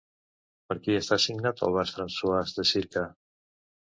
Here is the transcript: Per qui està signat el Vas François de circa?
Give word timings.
Per 0.71 0.77
qui 0.85 0.95
està 0.99 1.17
signat 1.25 1.61
el 1.67 1.75
Vas 1.77 1.93
François 1.97 2.57
de 2.61 2.65
circa? 2.73 3.07